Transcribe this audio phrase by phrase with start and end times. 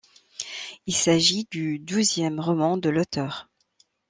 [0.87, 3.51] Il s'agit du douzième roman de l'auteure.